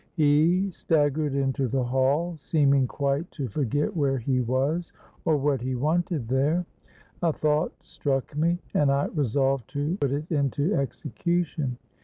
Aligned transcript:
He 0.15 0.71
staggered 0.71 1.35
into 1.35 1.67
the 1.67 1.83
hall, 1.83 2.35
seeming 2.39 2.87
quite 2.87 3.29
to 3.33 3.47
forget 3.47 3.95
where 3.95 4.17
he 4.17 4.39
was, 4.41 4.91
or 5.25 5.37
what 5.37 5.61
he 5.61 5.75
wanted 5.75 6.27
there. 6.27 6.65
A 7.21 7.31
thought 7.31 7.73
struck 7.83 8.35
me, 8.35 8.57
and 8.73 8.91
I 8.91 9.05
resolved 9.13 9.67
to 9.73 9.97
put 9.97 10.09
it 10.11 10.25
into 10.31 10.73
execution. 10.73 11.77